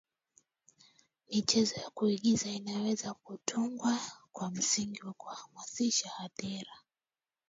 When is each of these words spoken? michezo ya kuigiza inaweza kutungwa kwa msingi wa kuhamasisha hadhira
michezo 1.29 1.75
ya 1.81 1.89
kuigiza 1.89 2.49
inaweza 2.49 3.13
kutungwa 3.13 3.97
kwa 4.31 4.51
msingi 4.51 5.01
wa 5.05 5.13
kuhamasisha 5.13 6.09
hadhira 6.09 6.71